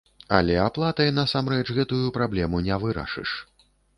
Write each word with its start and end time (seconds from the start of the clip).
Але 0.35 0.53
аплатай, 0.67 1.11
насамрэч, 1.17 1.67
гэтую 1.79 2.09
праблему 2.17 2.63
не 2.71 2.81
вырашыш. 2.87 3.37